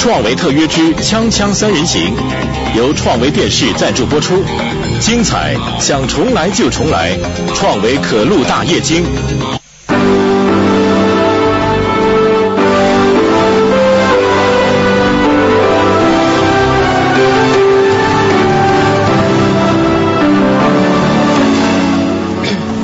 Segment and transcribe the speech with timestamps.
[0.00, 2.16] 创维特约之《锵锵三人行》
[2.74, 4.42] 由创维电视赞助播出，
[4.98, 7.18] 精彩想重来就重来，
[7.54, 9.04] 创维可露大液晶。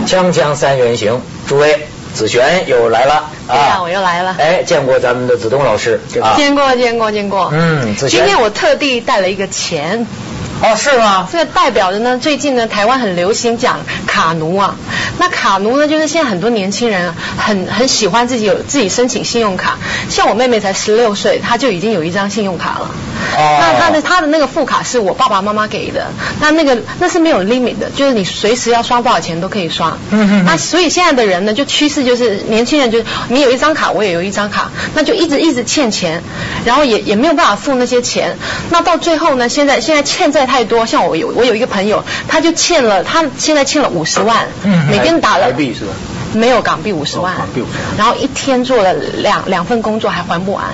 [0.07, 4.35] 锵锵三人行，诸位，子璇又来了对啊，我又来了。
[4.39, 6.35] 哎，见过咱们的子东老师啊？
[6.37, 7.51] 见过，见过，见过。
[7.53, 10.07] 嗯，今天我特地带了一个钱，
[10.63, 11.29] 哦，是吗？
[11.31, 14.77] 这个代表着呢，最近呢，台湾很流行讲卡奴啊。
[15.19, 19.79] 那卡奴呢，就是现在很多年轻人啊，很很喜欢自己有自己申请信用卡。
[20.11, 22.91] 像我妹妹才十六岁，她就已经有一张信用卡了。
[23.37, 26.07] 哦那他的他的那个副卡是我爸爸妈妈给的，
[26.41, 29.97] 那那个那是没有 limit 的，就是你随时要刷多少钱都可以刷。
[30.11, 36.23] 嗯嗯嗯那所以现在的人呢，就趋势就是年轻人就是你有一张卡，我也有一张卡，那就一直一直欠钱，
[36.65, 38.37] 然后也也没有办法付那些钱。
[38.71, 45.93] 那到最后呢，现在现在欠债太多，像我有我有一个朋友，他就欠了，他现在欠了五十万，嗯每天打了台币是吧？
[46.37, 47.71] 没有港币五十万，哦港币50万。
[47.99, 50.65] 然后一天做了两两份工作还还不完。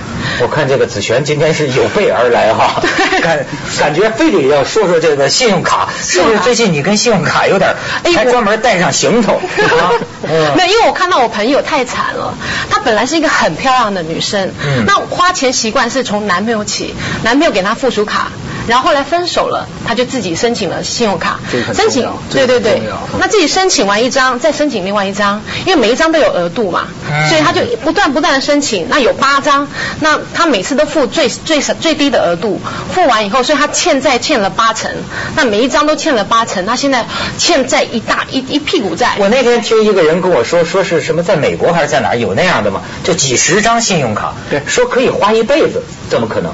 [0.41, 3.21] 我看这个子璇今天是有备而来哈， 对。
[3.21, 3.47] 感
[3.79, 7.75] 感觉非得要说说这个信用卡，是不是最近你跟信用卡有点，
[8.15, 9.41] 还专门带上行头。
[10.57, 12.35] 没有，因为我看到我朋友太惨了。
[12.71, 14.85] 她本来是一个很漂亮的女生，嗯。
[14.87, 18.33] 那花钱习惯是从男朋友起，男朋友给她附属卡，
[18.69, 21.41] 然后后来分手了，他就自己申请了信用卡
[21.75, 22.81] 申请对对对
[23.19, 29.69] 那自己申请完一张，再申请另外一张，因为每一张都有额度嘛，嗯所以他就不断不断的申请，那有八张，
[30.01, 32.61] 那他每次都付最最少最低的额度，
[32.93, 34.91] 付完以后，所以他欠债欠了八成，
[35.35, 37.07] 那每一张都欠了八成，他现在
[37.39, 39.17] 欠债一大一一屁股债。
[39.19, 42.83] 我那天听一个人跟我说，说是什么在美国还是在哪有那样的吗？
[43.03, 46.53] 就几十张信用卡，对说可以花一辈子，怎么可能？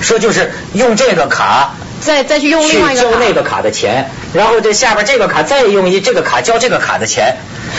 [0.00, 7.36] 说就是用这个卡再再去用另外一个卡交那个卡的钱，然后这下边这个卡再用一这个卡交这个卡的钱。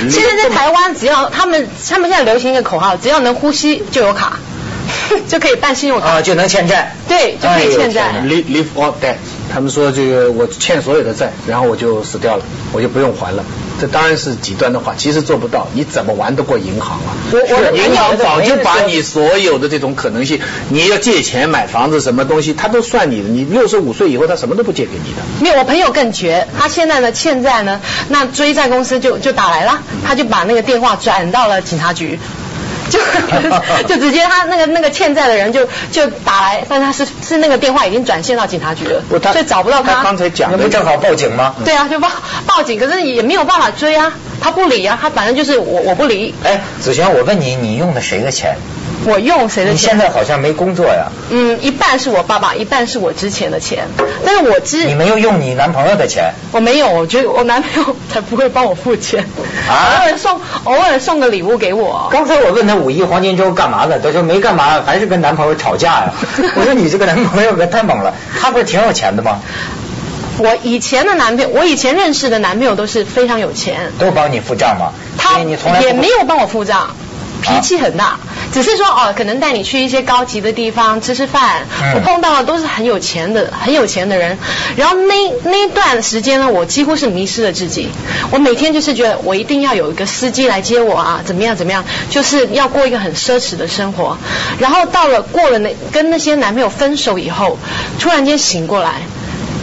[0.10, 4.40] 现在在台湾，只要他们他们现在流行一个口号，只要能呼吸就有卡，
[5.30, 6.08] 就可以办信用卡。
[6.08, 6.94] 啊，就能欠债。
[7.08, 8.12] 对，就可以欠债。
[9.54, 12.44] 他们说这个我欠所有的债，然后我就死掉了，
[12.74, 13.44] 我就不用还了。
[13.80, 17.14] 这当然是极端的话，其实做不到，你怎么玩得过银行啊？
[17.32, 23.30] 我我的银行早就把你所有的这种可能性，你要借钱买房子什么东西，他都算你的。
[23.30, 25.22] 你六十五岁以后，他什么都不借给你的。
[25.40, 32.20] 没有，我朋友更绝，他现在呢欠债呢，那追债公司就就打来了，他就把那个电话转到了警察局。
[33.88, 41.54] 就就直接他那个那个欠债的人就就打来，但他是是那个电话已经转线到警察局了，不他所以找不到他刚才讲的那不正好报警吗？
[41.66, 42.10] 对啊，就报
[42.46, 48.56] 报警，可是也没有办法追啊，他不理啊，他反正就是我我不理，哎，子璇，我问你，你用的谁的钱？
[49.06, 49.76] 我用谁的钱？
[49.76, 51.08] 你现在好像没工作呀？
[51.30, 53.88] 嗯，一半是我爸爸，一半是我之前的钱，
[54.26, 56.34] 但是我之你没有用你男朋友的钱？
[56.52, 59.26] 我没有，我觉得我男朋友才不会帮我付钱，
[59.70, 62.10] 啊偶尔送偶尔送个礼物给我。
[62.12, 66.14] 刚才我问他五一黄金周干嘛了，他说没干嘛，还是跟男朋友吵架呀。
[66.56, 69.40] 我说你这个男朋友可太猛了，他不是挺有钱的吗？
[70.40, 74.92] 我以前的男朋友，我以前认识的男朋友都是非常有钱，都帮你付账吗？
[75.18, 76.90] 他也没有帮我付账。
[77.40, 78.18] 脾气很大，
[78.54, 81.66] 只是说哦，可能带你去一些高级的地方吃吃饭。
[81.82, 84.38] 嗯我碰到的都是很有钱的、很有钱的人。
[84.76, 87.90] 然后那那一段时间呢，我几乎是迷失了自己。
[88.32, 94.18] 我每天就是觉得我一定要有一个司机来接我啊，怎么样怎么样，就是要过一个很奢侈的生活。
[94.60, 97.58] 然后到了过了那跟那些男朋友分手以后，
[98.00, 99.02] 突然间醒过来。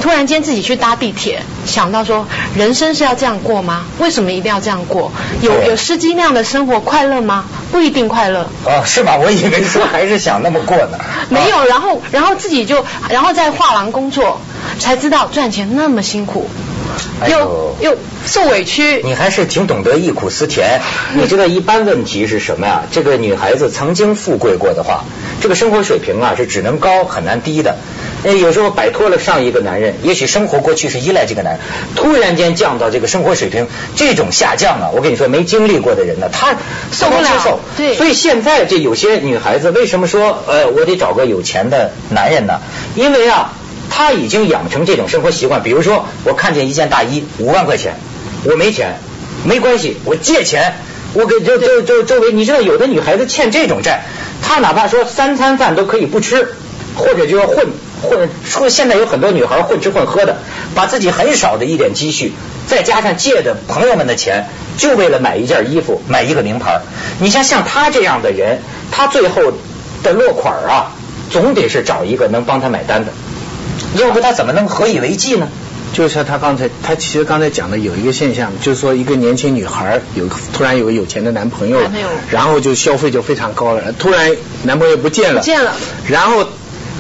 [0.00, 3.84] 突然间自己去搭地铁，想到说人生是要这样过吗？
[3.99, 5.12] 为什么一定要这样过？
[5.41, 7.44] 有有司机那样的生活快乐吗？
[7.72, 8.49] 不一定快乐。
[8.65, 9.16] 哦，是吗？
[9.16, 10.99] 我以为说还是想那么过呢。
[11.31, 14.41] 没有，然后然后自己就然后在画廊工作，
[14.78, 16.49] 才知道赚钱那么辛苦，
[17.28, 17.96] 又又
[18.26, 19.00] 受委屈。
[19.02, 20.81] 你还是挺懂得忆苦思甜。
[21.14, 22.82] 你知道一般问题是什么呀？
[22.93, 25.05] 这个女孩子曾经富贵过的话，
[25.41, 27.76] 这个生活水平啊是只能高很难低的。
[28.25, 31.61] 呃，有时候摆脱了上一个男人，也许生活过去是依赖这个男人，
[31.94, 36.56] 突然间降到这个生活水平，这种下降啊，我跟你说，没经历过的人呢，他
[36.91, 37.61] 受不接受。
[37.76, 42.61] 对所以现在这有些女孩子为什么说呃我得找个有钱的男人呢？
[42.94, 43.53] 因为啊，
[43.91, 45.62] 她已经养成这种生活习惯。
[45.62, 47.94] 比如说，我看见一件大衣五万块钱，
[48.44, 48.97] 我没钱，
[49.44, 50.75] 没关系，我借钱，
[51.12, 54.05] 我给周周周周围，你知道有的女孩子欠这种债，
[54.43, 56.55] 她哪怕说三餐饭都可以不吃，
[56.97, 57.67] 或者就要混
[58.05, 60.37] 混，说现在有很多女孩混吃混喝的，
[60.75, 62.33] 把自己很少的一点积蓄，
[62.69, 64.49] 再加上借的朋友们的钱，
[64.79, 66.81] 就为了买一件衣服，买一个名牌。
[67.19, 68.61] 你像像她这样的人，
[68.93, 69.53] 她最后
[70.05, 70.93] 的落款啊。
[71.31, 73.12] 总得是找一个能帮他买单的，
[73.99, 75.49] 要不他怎么能何以为继呢？
[75.93, 81.81] 就像他刚才，他其实刚才讲的有一个现象，就是说一个年轻女孩有突然有个有钱的男朋友，
[82.31, 85.73] 然后就消费就非常高了，突然男朋友不见了，不见了，
[86.09, 86.47] 然后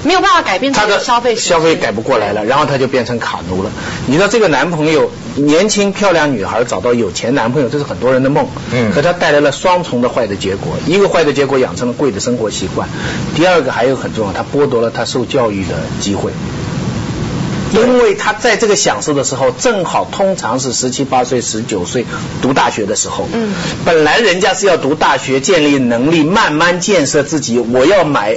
[0.04, 3.70] 没有办法改变他的消费消费改不过来了，然后他就变成卡奴了。
[4.06, 12.88] 你知道这个男朋友年轻漂亮女孩找到有钱男朋友，这是很多人的梦，嗯，可他带来了双重的坏的结果，一个坏的结果养成了贵的生活习惯，
[13.34, 16.32] 第二个还有很重要，他剥夺了他受教育的机会。
[17.74, 22.06] 因为他在这个享受的时候，正好通常是十七八岁、十九岁
[22.40, 23.28] 读大学的时候。
[23.32, 23.52] 嗯。
[23.84, 27.58] 本来人家是要读大学，建立能力，慢慢建设自己。
[27.58, 28.36] 我要买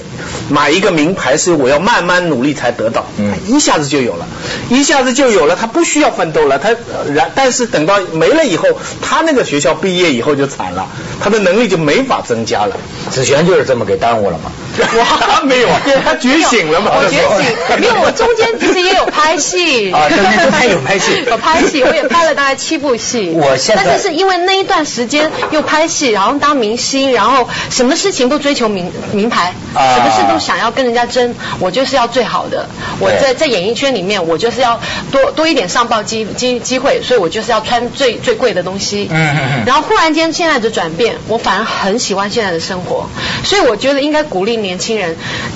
[0.49, 3.05] 买一个名牌，是我要慢慢努力才得到。
[3.17, 3.33] 嗯。
[3.47, 4.27] 一下子就有了，
[4.69, 6.59] 一下子就有了，他不需要奋斗了。
[6.59, 6.75] 他
[7.13, 8.67] 然，但是等到没了以后，
[9.01, 10.87] 他那个学校毕业以后就惨了，
[11.21, 12.77] 他的能力就没法增加了。
[13.11, 14.51] 子璇就是这么给耽误了吗？
[15.41, 15.67] 我没有，
[16.03, 16.91] 他觉醒了嘛？
[16.95, 23.31] 我觉醒，没有，我中间其实也有拍戏啊，对对对，有拍戏， 有拍戏，我也拍了大概七部戏。
[23.37, 32.67] 我现在，但是是因为那一段时间又拍戏，然后当明星，然后什么事情都追求名名牌，什么事都想要跟人家争，我就是要最好的。
[32.99, 34.79] 我在在演艺圈里面，我就是要
[35.11, 39.07] 多多一点上报机机机会，所以我就是要穿最最贵的东西。
[39.11, 39.65] 嗯嗯嗯。
[39.65, 43.07] 然后忽然间现在的转变，我反而很喜欢现在的生活，
[43.43, 44.66] 所以我觉得应该鼓励你。
[44.67, 45.15] 年轻人，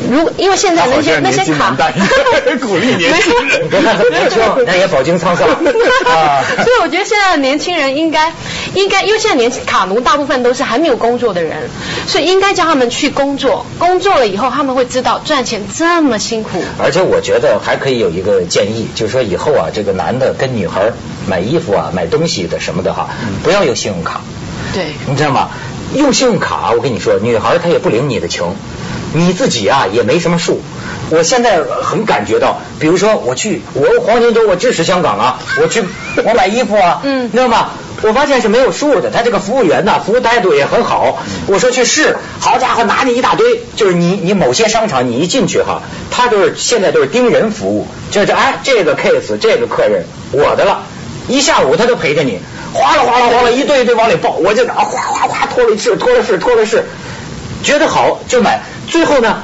[0.09, 1.75] 如果因为现在那些那些卡，
[2.65, 3.69] 鼓励年轻人，
[4.09, 5.47] 年轻那也饱经沧桑
[6.05, 6.41] 啊。
[6.55, 8.31] 所以我觉得现在的年轻人应该
[8.73, 11.69] 应该，因为现在年轻卡奴大部分都是还没有工作的人，
[12.07, 13.65] 所以应该叫他们去工作。
[13.77, 16.63] 工作了以后，他们会知道赚钱这么辛苦。
[16.79, 20.91] 而且我觉得还可以有一个建议，就是说以后啊，这个男的跟女孩
[21.27, 23.09] 买衣服啊、买东西的什么的哈，
[23.43, 24.21] 不要用信用卡。
[24.73, 25.49] 对，你知道吗？
[25.93, 28.55] 用信用卡，我跟你说，女孩她也不领你的情。
[29.13, 30.61] 你自己啊也没什么数，
[31.09, 35.83] 我现在很感觉到，比如说我去，我黄金周我支持香港啊，我去
[36.23, 37.69] 我买衣服啊，嗯，知道吗？
[38.03, 41.21] 我发现是没有数的，他这个服务员呢，服务态度也很好。
[41.45, 50.81] 我说去试，好家伙，拿你一大堆，就是你你某些商场你一进去哈，他都是现在都是盯人服务，就是哎这个 case 这个客人我的了，
[51.27, 52.39] 一下午他都陪着你，
[52.73, 56.85] 哗啦哗啦哗啦一堆一堆往里抱，我就哗哗哗拖了试拖了试拖了试，
[57.63, 58.61] 觉得好就买。
[58.87, 59.43] 最后呢，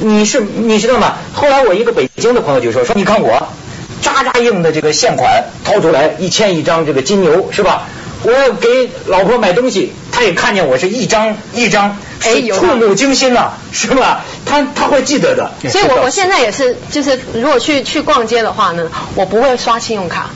[0.00, 1.14] 你是你知道吗？
[1.34, 3.48] 后来我一个北京的朋友就说说，你看我
[4.02, 7.84] 扎扎硬的这个现款掏出来一千一张这个金牛是吧？
[8.22, 14.24] 我给老婆买东西，她也看见我是一张一张，哎，触目惊心呐，是吧？
[14.44, 15.52] 她她会记得的。
[15.68, 20.30] 所以我我现在也是，就是如果去去逛街的话呢，我不会刷信用卡，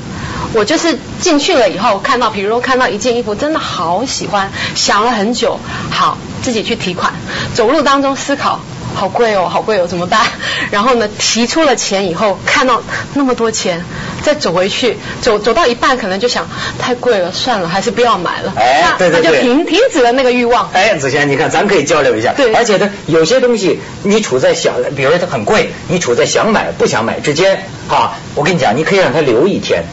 [0.52, 5.58] 我就是进去了以后看到，比如说看到一件衣服真的好喜欢，想了很久，
[5.90, 6.16] 好。
[6.42, 7.12] 自己去提款，
[7.54, 8.58] 走路当中思考，
[8.96, 10.26] 好贵哦，好贵哦，怎么办？
[10.72, 12.82] 然后呢，提出了钱以后，看到
[13.14, 13.84] 那么多钱，
[14.22, 16.48] 再走回去，走走到一半，可能就想
[16.80, 18.52] 太贵了，算了，还是不要买了。
[18.56, 20.68] 哎，对对对，那就停停止了那个欲望。
[20.72, 22.32] 哎，子贤，你看，咱可以交流一下。
[22.36, 22.52] 对。
[22.52, 29.84] 而且呢，有些东西你处在想，比如说它很贵，你处在想买不想买之间，哈，我跟你讲，你可以让它留一天。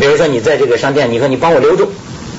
[0.00, 1.92] 比如说你在这个商店，你说你帮我留住，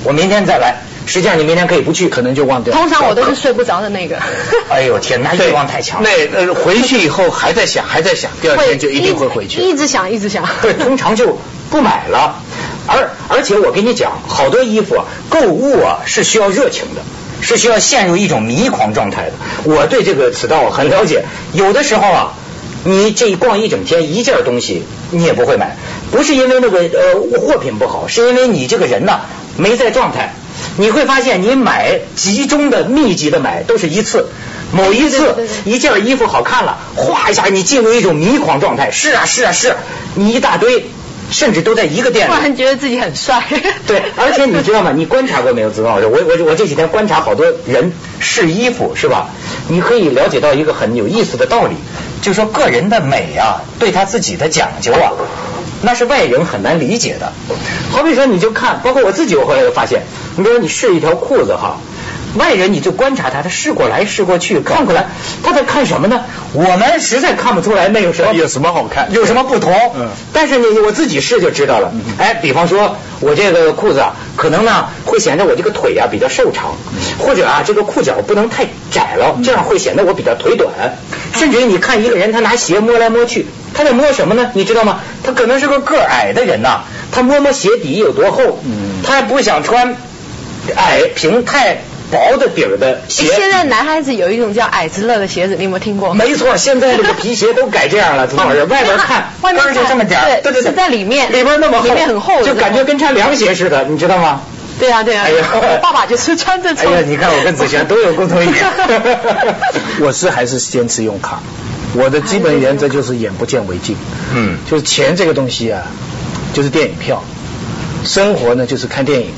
[0.04, 0.82] 我明天再来。
[1.06, 2.72] 实际上你明天可以不去，可能就忘掉。
[2.72, 4.16] 通常我都是睡不着的那个。
[4.72, 6.02] 哎呦天，那欲望太强。
[6.02, 9.60] 那呃回去以后还在想，还在想， 第二天就一定会回去。
[9.60, 10.48] 一直想，一直想。
[10.62, 11.38] 对， 通常就
[11.70, 12.40] 不买了。
[12.86, 17.02] 而而且我跟你讲，好多衣服啊，购物啊是需要热情的，
[17.42, 19.32] 是需要陷入一种迷狂状态的。
[19.64, 21.26] 我对这个此道很了解。
[21.52, 22.32] 有的时候啊，
[22.84, 25.76] 你这一逛一整天，一件东西你也不会买，
[26.14, 29.22] 不是因为那个呃货品不好，是因为你这个人呐
[29.56, 30.32] 没在状态。
[30.76, 34.28] 你会发现，你买集中的、密集的买都是一次，
[34.72, 38.92] 某一次一件衣服好看了，哗一下你进入一种迷狂状态。
[38.92, 39.74] 是啊，是啊，是，
[40.14, 40.86] 你一大堆，
[41.32, 42.32] 甚至都在一个店里。
[42.32, 43.42] 突然觉得自己很帅。
[43.88, 44.92] 对，而且你知道吗？
[44.94, 46.06] 你观察过没有，子老师？
[46.06, 49.30] 我我我这几天观察好多人试衣服，是吧？
[49.66, 51.74] 你可以了解到一个很有意思的道理，
[52.22, 55.12] 就是说个人的美啊，对他自己的讲究啊。
[55.84, 57.32] 那是外人很难理解的，
[57.90, 60.02] 好比说你就看，包括我自己，我后来就发现，
[60.36, 61.78] 你比如说你试一条裤子哈，
[62.36, 65.06] 外人你就观察他，他试过来试过去，看过来，
[65.42, 66.24] 他在看什么呢？
[66.52, 69.72] 我们实在看不出来那有什么有什么好看，有什么不同。
[69.96, 70.08] 嗯。
[70.32, 71.92] 但是你我自己试就知道了。
[72.18, 76.76] 哎，比方说我这个裤子啊，可能呢会显得我这个腿啊比较瘦长，
[77.18, 80.72] 或者啊这个裤脚不能太窄了，这样会显得我比较腿短。
[81.34, 83.46] 甚至于你看一个人，他拿鞋摸来摸去。
[83.74, 84.50] 他在摸什么呢？
[84.54, 85.00] 你知道吗？
[85.22, 88.60] 他可能是个个矮的人呐，他摸摸鞋底有多厚，
[89.04, 89.96] 他还不想穿
[90.76, 91.78] 矮平太
[92.10, 93.26] 薄的底儿的鞋。
[93.34, 96.14] 现在男孩子有一种叫矮子乐的鞋子，你有没有听过？
[96.14, 104.40] 没错，现在这个皮鞋都改这样了， 老师，外边看外面就这么点儿，对对对，在里面，里边那么厚，里面很厚，就感觉跟穿凉鞋似的，你知道吗？
[104.78, 105.44] 对啊对啊，哎呀，
[105.80, 106.68] 爸爸就是穿着。
[106.76, 108.64] 哎呀，你看我跟子璇都有共同语言。
[110.02, 111.40] 我是还是坚持用卡，
[111.94, 113.96] 我的基本原则就是眼不见为净。
[114.34, 115.82] 嗯，就是钱这个东西啊，
[116.52, 117.22] 就是电影票，
[118.04, 119.28] 生活呢就是看电影，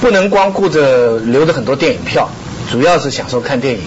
[0.00, 2.30] 不能光顾着留着很多电影票，
[2.70, 3.80] 主要是享受看电影，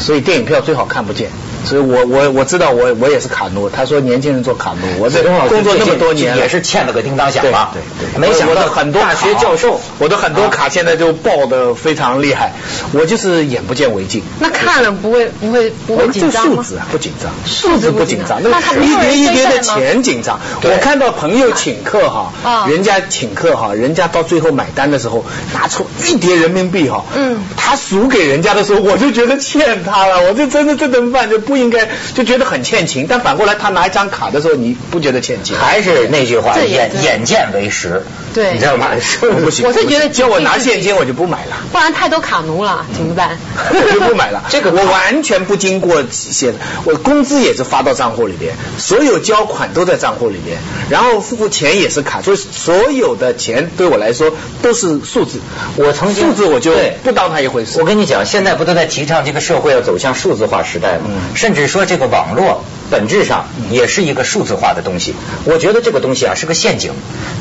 [0.00, 1.30] 所以电影票最好看不见。
[1.68, 7.72] 所以我我我知道我我也是卡奴，他说年轻人做卡奴，我这工作那么多年也是欠了个叮当响吧？
[7.74, 12.52] 对对，没想到很多大学教授，我的很多卡现在就爆的非常厉害，
[12.92, 14.22] 我就是眼不见为净。
[14.40, 16.56] 那看了不会不会不会紧张吗？
[16.56, 20.40] 数字啊不紧张，数字不紧张，那一叠一叠的钱紧张。
[20.62, 32.48] 我看到朋友请客哈，人家请客哈，人家到最后买单的时候拿出一叠人民币哈，嗯，他数给人家的时候，我就觉得欠他了，我就真的这顿饭就不应该就觉得。
[32.48, 35.54] 很欠情，但反过来他拿一张卡的时候，你不觉得欠情？
[35.58, 38.88] 还是那句话，眼眼见为实，对，你知道吗？
[39.44, 43.36] 不行，我是觉得叫我拿现金，我就不买了，不然太多卡奴了，怎么办？
[43.70, 44.42] 我就不买了。
[44.48, 50.56] 这个我完全不经过写的，我工资也是发到账户里边，所有交款都在账户里边，
[50.88, 55.38] 然后付钱也是卡，就是所有的钱对我来说都是数字。
[55.76, 56.72] 我曾经数字我就
[57.04, 57.78] 不当它一回事。
[57.78, 61.10] 我跟你讲，现在不都在提倡这个社会要走向数字化时代吗？
[61.38, 62.34] 甚至说这个网。
[62.34, 65.14] 络本质上也是一个数字化的东西，
[65.44, 66.92] 我觉得这个东西啊是个陷阱，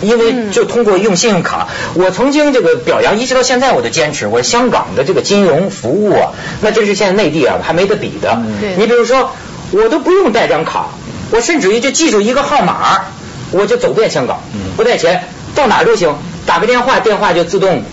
[0.02, 8.38] 因为就通过用信用卡，我曾经这个表扬，一直到现在我都坚持，我香港的这个金融服务啊，那真是现在内地啊还没得比的。
[8.78, 9.32] 你比如说，
[9.72, 10.90] 我都不用带张卡，
[11.32, 13.06] 我甚至于就记住一个号码，
[13.52, 14.42] 我就走遍香港，
[14.76, 15.24] 不带钱，
[15.56, 17.84] 到哪都行，打个电话，电话就自动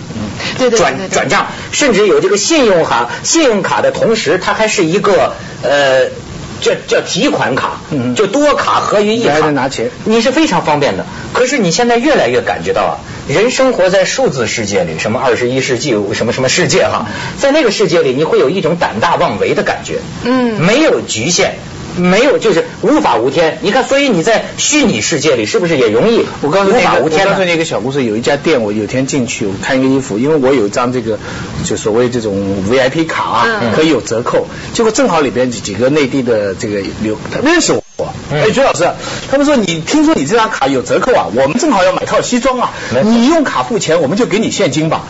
[0.70, 6.08] 转转账，甚至有这个信用卡，信用卡的同时，它还是一个呃。
[6.60, 7.80] 这叫提款卡，
[8.16, 11.04] 就多卡合于一卡，拿钱，你是非常方便的。
[11.34, 12.94] 可是你现在越来越感觉到啊，
[13.28, 17.06] 人生活在数字世界里，什么二十一世纪什么什么世界哈，
[17.38, 21.56] 在那个世界里，你会有一种胆大妄为的感觉，嗯，没有局限。
[21.96, 23.58] 没有，就是无法无天。
[23.62, 26.24] 你看，所以你在虚拟世界里是不是也容易？
[26.42, 28.04] 我告诉你，我告诉你一个小故事。
[28.04, 31.18] 有一家店，我有天进去，我看一个衣服，因为我有一张这个
[31.64, 34.46] 就所谓这种 VIP 卡啊，可以有折扣。
[34.72, 37.83] 结果正好里边几个内地的这个留认识我。
[38.32, 38.90] 哎，朱老师，
[39.30, 41.26] 他们说你听说你这张卡有折扣啊？
[41.32, 42.72] 我们正好要买套西装啊，
[43.04, 45.02] 你用卡付钱，我们就给你现金吧。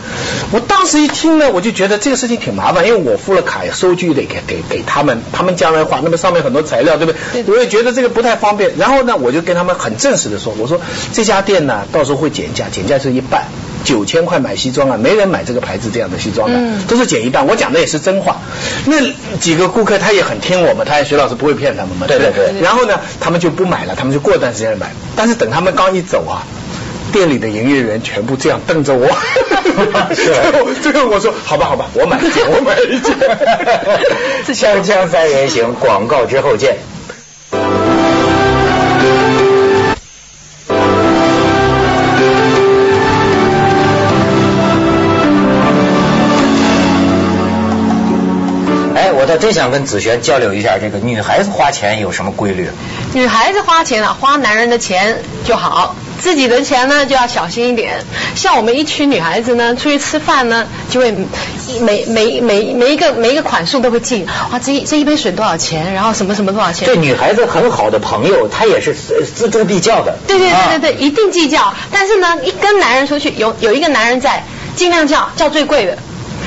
[0.51, 7.43] 我当时一听呢，我就觉得这个事情挺麻烦，因为我付了卡，收据得给给给他们，他们将来还，那么上面很多材料，对不对？
[7.47, 8.77] 我也觉得这个不太方便。
[8.77, 10.79] 然后呢，我就跟他们很正式的说，我说
[11.11, 13.45] 这家店呢，到时候会减价，减价是一半。
[13.85, 17.47] 九千块买西装啊，没人买这个牌子这样的西装的，都是减一半。
[17.47, 18.41] 我讲的也是真话。
[18.85, 18.97] 那
[19.39, 22.07] 几个顾客他也很听我们，他徐老师不会骗他们嘛？
[22.07, 22.61] 对对对。
[22.61, 24.91] 然后呢，他们就不买了，他们就过段时间买。
[25.15, 26.43] 但是等他们刚一走啊，
[27.13, 29.07] 店里的营业员全部这样瞪着我。
[30.13, 33.15] 最后最后我说好吧好吧，我买一件我买一件。
[34.55, 36.77] 锵锵三人行，广告之后见。
[49.35, 52.69] 我真想跟子璇交流一下，这个女孩子花钱有什么规律？
[53.11, 58.05] 女孩子花钱啊，花男人的钱就好，自己的钱呢就要小心一点。
[58.35, 61.13] 像我们一群女孩子呢，出去吃饭呢，就会
[61.81, 65.93] 每每每每一个每一个款数都会记，哇，这这一杯水多少钱？
[65.93, 66.85] 然后什么什么多少钱？
[66.85, 70.17] 对女孩子很好的朋友，她也是锱铢必较的。
[70.25, 71.73] 对对对对对，一定计较。
[71.91, 74.45] 但是呢，一跟男人出去，有有一个男人在，
[74.77, 75.97] 尽量叫叫最贵的。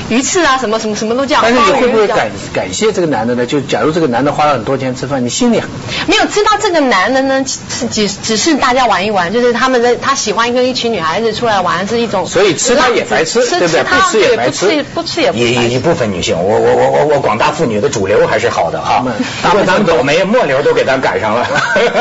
[0.09, 1.39] 鱼翅啊，什么什么什么都叫。
[1.41, 3.45] 但是你会不会感感谢这个男的呢？
[3.45, 5.61] 就假如这个男的花了很多钱吃饭，你心里
[6.07, 12.25] 没有知道这个男的呢，是只只是大家玩一玩，就是他们的他喜欢跟一群女孩子出来玩是一种。
[12.25, 13.83] 所以吃他也白吃，对不对？
[13.83, 19.05] 不吃也白吃，不吃也一一部分女性，我我我我我广大妇女的主流还是好的哈。
[19.43, 21.47] 大部分倒霉末流都给咱赶上了。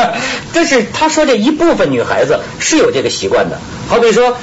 [0.54, 4.38] 但是他说这一部分女孩子是有这个习惯的，好比说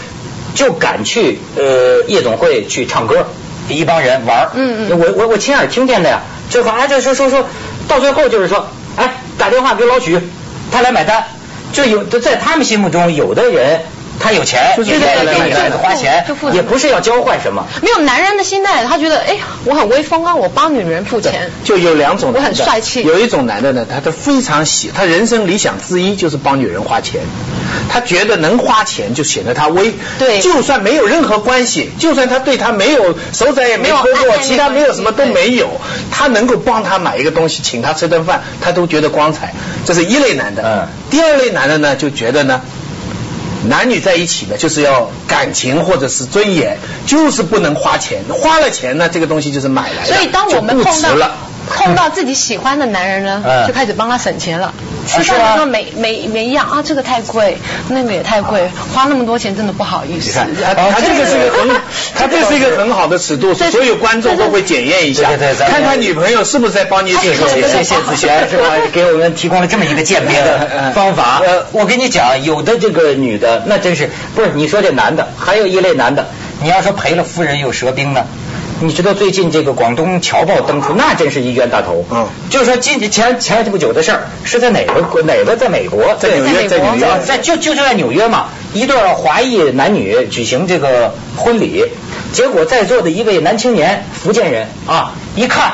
[0.54, 3.26] 就敢去呃夜总会去唱歌。
[3.70, 7.48] 一帮人玩嗯嗯，我我我亲耳听见的呀，就反正就说说说
[7.88, 10.20] 到最后就是说，哎，打电话给老许，
[10.72, 11.24] 他来买单，
[11.74, 13.82] 就有在他们心目中，有的人
[14.20, 17.66] 他有钱，就是也愿意对对对给女孩子花钱，也不是要交换什么。
[17.82, 21.52] 没有男人的心态，他觉得哎，我很威风啊，我帮女人付钱。
[21.64, 27.22] 就有两种我很帅气有一种男的呢，他他非常喜，他人生理想之一就是帮女人花钱。
[27.90, 35.70] 他觉得能花钱就显得他威，对就算没有任何关系，就算他对他没有手仔也没没有抠过，其他没有什么都没有，
[36.10, 39.54] 他能够帮他买一个东西，请他吃顿饭，他都觉得光彩。
[39.86, 40.64] 这是一类男的。
[40.64, 42.62] 嗯第二类男的呢，就觉得呢。
[43.70, 48.24] 男女在一起呢，就是要感情或者是尊严，就是不能花钱。
[48.30, 51.36] 花了钱呢，这个东西就是买来的，所以当我们就不碰到值了。
[51.70, 54.74] 碰到自己喜欢的男人呢，嗯就开始帮他省钱了。
[55.08, 57.58] 吃饭的时候每每每一样啊，这个太贵，
[57.90, 60.40] 那个也太贵，花那么多钱真的不好意思。
[60.50, 61.82] 你看，他他这个是一个很，
[62.16, 65.30] 他这是一个很好的尺度，所有观众都会检验一下，
[65.70, 67.36] 看看女朋友是不是在帮你省钱。
[67.70, 68.66] 谢谢子璇是吧？
[68.92, 71.40] 给我们提供了这么一个鉴别的 方法。
[71.46, 76.26] 呃，我跟你讲，有的这个女的，那真是不是你说这男的，还有一类男的，
[76.64, 78.26] 你要说赔了夫人又折兵呢。
[78.82, 82.06] 你知道最近这个广东侨报登出，那真是一冤大头。
[82.12, 91.86] 嗯就是说今前前不久的事儿，是在哪个国哪个在美国，在纽约在在纽约在就就是在纽约嘛，一对华裔男女举行这个婚礼，
[92.34, 95.74] 结果在座的一位男青年，福建人啊，一看，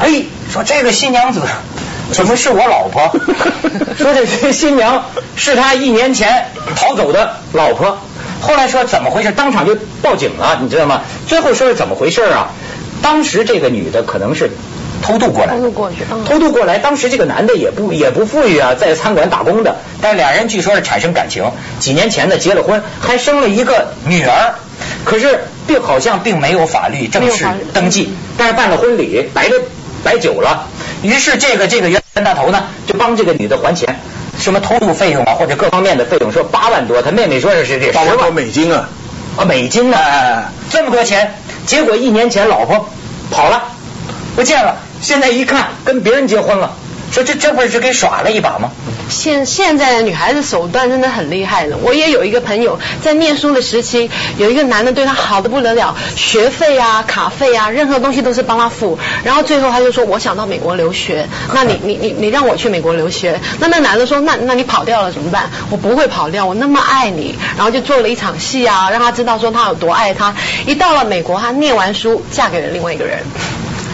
[0.00, 1.42] 哎，说这个新娘子
[2.10, 3.14] 怎么是我老婆？
[3.96, 5.04] 说这新娘
[5.36, 7.98] 是他一年前逃走的老婆。
[8.40, 11.02] 后来说怎么回事，当场就报警了，你知道吗？
[11.26, 12.50] 最后说是怎么回事啊？
[13.02, 14.50] 当时这个女的可能是
[15.02, 15.54] 偷渡过来。
[15.54, 16.24] 的，偷渡过去嗯。
[16.24, 24.54] 偷渡过来，当时这个男的也不也不富裕啊，在餐馆打工的，但是俩人据说是产生感情，几年前呢结了婚，还生了一个女儿，
[25.04, 29.62] 可是并好像并没有法律正式登记，但是办了婚礼，摆了
[30.02, 30.66] 摆酒了，
[31.02, 34.00] 于是这个这个冤大头呢就帮这个女的还钱。
[34.40, 38.88] 什么通路费用啊，或者各方面的费用，说八万多，他妹妹说是是这十八万多美金啊！
[39.36, 41.34] 啊美金呢、哎这么多钱，
[41.66, 42.88] 结果一年前老婆
[43.30, 43.62] 跑了，
[44.36, 46.74] 不见了，现在一看跟别人结婚了，
[47.10, 48.70] 说这这不是给耍了一把吗？
[49.08, 51.76] 现现在的女孩子手段真的很厉害了。
[51.78, 58.96] 我也有一个朋友在念书的时期，有一个男的对她好的不得了，学费啊、卡费啊，任何东西都是帮她付。
[59.24, 65.50] 然后最后他就说：“我想到美国留学，那你你你你让我去美国留学。”那那男的说：“那那你跑掉了怎么办？
[65.70, 70.36] 我不会跑掉，我那么爱你。”然后就做了一场戏啊，让他知道说他有多爱他。
[70.66, 73.18] 一到了美国，他念完书嫁给了另外一个人。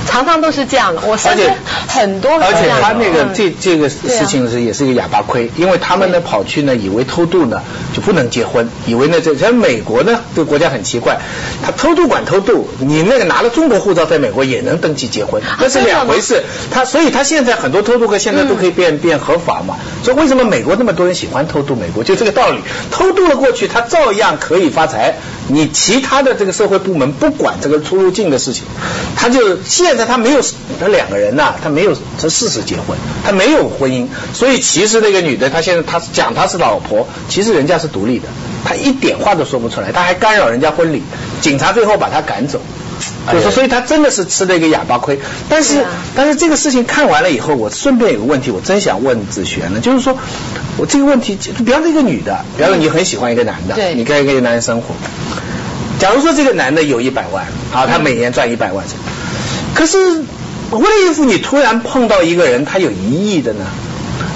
[0.07, 1.55] 常常都是这样的，我身边
[1.89, 3.35] 很多而且他那个嗯。
[3.35, 7.61] 这这个事情是也是一个哑巴亏，因为他们呢跑去呢以为偷渡呢
[7.95, 11.19] 就不能结婚，以为呢这在美国呢这个国家很奇怪，
[11.63, 16.45] 他偷渡管偷渡，你那个拿了中国护照在美国也能登记结婚，那是两回事。
[16.71, 22.59] 他所以他现在很多偷渡客现在都可以变变合法嘛，所以为什么美国那么多人喜欢偷渡美国，就这个道理。
[22.91, 25.17] 偷渡了过去，他照样可以发财，
[25.49, 28.65] 你其他的这个社会部门不管这个出入境的事情，
[29.17, 30.41] 他就现在他没有
[30.81, 38.29] 他两个人呐、他没有这事实结婚，他没有婚姻，所以其实那个女的，她现在她讲她是老婆，其实人家是独立的，
[38.65, 41.03] 她一点话都说不出来，她还干扰人家婚礼，
[41.41, 42.61] 警察最后把她赶走。
[43.33, 45.19] 就是说，所以他真的是吃了一个哑巴亏。
[45.49, 50.17] 但是啊，但是这个事情看完了以后，我顺便有个问题，我真想问子璇呢，就是说，
[50.77, 54.95] 我这个问题，比方说一个女的，比方说你很喜欢一个男的，对你跟一个男人生活，
[55.99, 58.85] 假如说这个男的有一百万啊，他每年赚一百万，
[59.75, 59.99] 可是
[60.71, 63.65] 为了应付你突然碰到一个人，他有一亿的呢？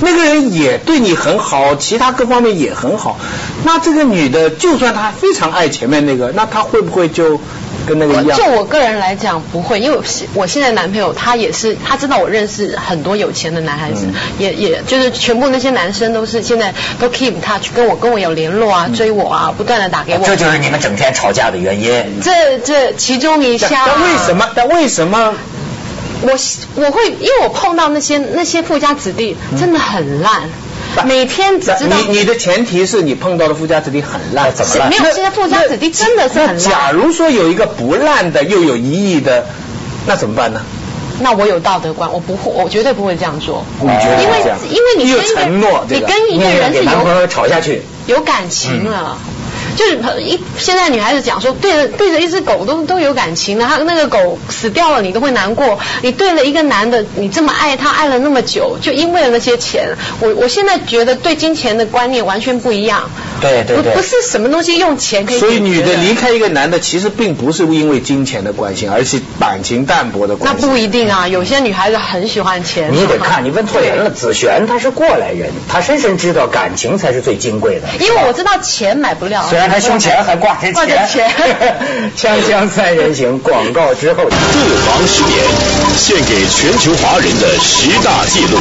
[0.03, 3.19] 那个人也对你很好，其他各方面也很好。
[3.65, 7.39] 那这个女的，就算她非常爱前面那个，那她会不会就
[7.87, 8.39] 跟那个一样？
[8.39, 9.99] 就我个人来讲不会，因为
[10.35, 20.25] 我现在男朋友他也是，他知道我认识很多有钱的男孩子，嗯也也就是全部那些男生都是现在都 keep touch，跟我跟我有联络啊，追我啊，不断的打给我。
[20.25, 22.21] 这就是你们整天吵架的原因。
[22.23, 23.87] 这这其中一但项。
[23.87, 24.49] 但为什么？
[24.55, 25.35] 但为什么？
[26.23, 26.31] 我
[26.75, 30.43] 我会，因为我碰到那些那些富家子弟真的很烂，
[31.07, 36.91] 每天只知道你你的前提是你碰到的富家子弟很烂，怎么烂没有现在富家子弟真的是很烂假。
[36.91, 39.47] 如说有一个不烂的，又有一亿的，
[40.07, 40.61] 那怎么办呢？
[41.23, 43.65] 那我有道德观，我不会，我绝对不会这样做。
[43.81, 44.39] 你觉得因为
[44.71, 49.19] 因为你跟一个你跟一个人是给男朋有友吵下去，有感情了。
[49.81, 63.11] 就是一现在女孩子讲说，对着对着一只狗都都有感情的，他那个狗死掉了你都会难过，你对了一个男的，你这么爱他爱了那么久，就因为了那些钱，我我现在觉得对金钱的观念完全不一样。
[63.41, 70.67] 对对对不不是什么东西用钱可以所以女的离开一个男的，其实并不是因为金钱的关系，而是感情淡薄的那关系。
[70.67, 72.93] 那不一定啊，有些女孩子很喜欢钱。
[72.93, 74.11] 你得看，你问错人了。
[74.11, 77.89] 子璇她是过来人，她深深知道感情才是最金贵的。
[77.99, 79.47] 因为我知道钱买不了。
[79.49, 81.31] 虽然他胸前还挂着挂着钱
[82.17, 84.25] 锵锵三人行，广告之后。
[84.25, 85.45] 各房十年，
[85.97, 88.59] 献给全球华人的十大记录。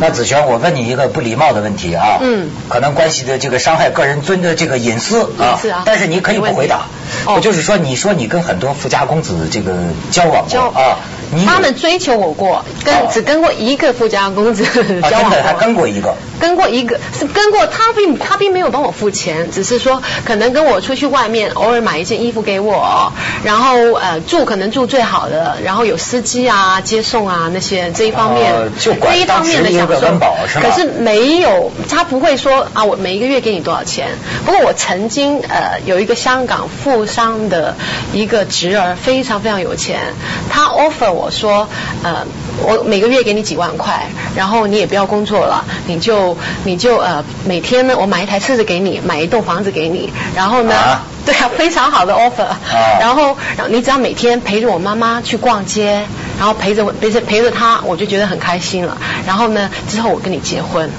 [0.00, 6.86] 那子璇，我问你一个不礼貌的问题啊，嗯可能关系的这个伤害个人尊的这个隐私啊隐私啊但是你可以不回答。
[7.26, 9.72] 哦我就是说，你说你跟很多富家公子这个
[10.10, 10.98] 交往过啊，
[11.46, 14.64] 他们追求我过，跟哦只跟过一个富家公子
[15.00, 15.54] 啊交往真的还。
[15.54, 16.14] 跟过一个。
[16.40, 23.12] 跟过一个是跟过，他并他并没有帮我付钱，只是说可能跟我出去外面偶尔买一件衣服给我，
[23.44, 34.08] 然后呃住可能住最好的，然后有司机啊接送啊那些这一方面、哦就管这一方面的享受可是没有他不会说啊我每一个月给你多少钱。
[34.44, 37.74] 不过我曾经呃有一个香港富商的
[38.12, 40.14] 一个侄儿非常非常有钱，
[40.50, 41.68] 他 offer 我说
[42.02, 42.26] 呃
[42.62, 50.74] 我每个月给你几万块，然后你也不要工作了，你就你就呃每天呢我买一台车子给你，买一栋房子给你，然后呢。
[50.74, 52.44] 啊 对啊，非常好的 offer。
[52.44, 52.60] 啊
[53.00, 56.04] 然后，然后你只要每天陪着我妈妈去逛街，
[56.38, 58.98] 然后陪着我陪着陪着她，我就觉得很开心了。
[59.26, 60.90] 然后呢，之后我跟你结婚。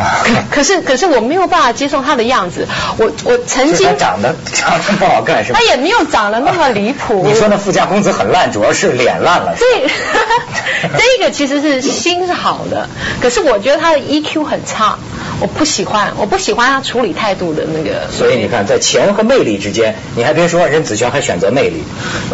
[0.00, 2.66] 啊可可是可是我没有办法接受他的样子，
[2.98, 5.58] 我我曾经他长得长得不好看是吧？
[5.60, 7.22] 他也没有长得那么离谱。
[7.26, 9.54] 你说那富家公子很烂，主要是脸烂了。
[9.56, 9.92] 是吧
[10.82, 12.88] 这 这个其实是心是好的，
[13.20, 14.98] 可是我觉得他的 EQ 很差，
[15.40, 18.10] 我不喜欢，我不喜欢他处理态度的那个。
[18.10, 21.82] 所以你看，在钱和魅力之间，你还别说，任子璇还选择魅力。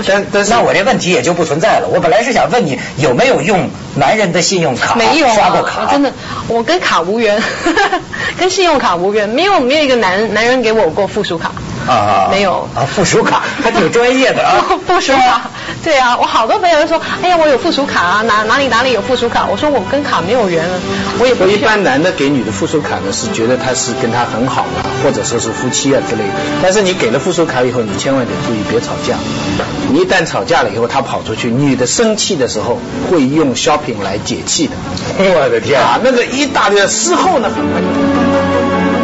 [0.07, 1.89] 但但是那我这问题也就不存在了。
[1.89, 6.13] 我本来是想问你有没有用男人的信用卡没有啊刷过卡，我真的，
[6.49, 7.41] 我跟卡无缘，
[8.39, 11.53] 跟信用卡无缘，没有没有一个男男人给我过附属卡。
[11.89, 14.57] 啊 没有啊，附属卡 还挺专业的啊。
[14.87, 15.51] 附属卡，
[15.83, 20.79] 对啊，我好多朋友都说，哎呀，我有附属卡啊，哪哪里哪里有附属卡，我说我跟卡没有缘了，
[21.19, 26.35] 我也不一般男的给女的附属卡呢，是觉得他是跟他很好啊，或者说是夫妻啊之类的。
[26.63, 29.17] 但是你给了附属卡以后，你千万得注意别吵架。
[29.91, 32.79] 你一旦吵架了以后，他跑出去，女的生气的时候
[33.11, 34.73] 会用 shopping 来解气的。
[35.19, 38.96] 我的天啊，那个一大堆事后呢很快就。